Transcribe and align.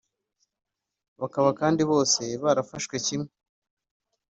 bakaba 1.19 1.49
kandi 1.59 1.81
bose 1.91 2.21
barafashwe 2.43 2.95
kimwe 3.05 3.31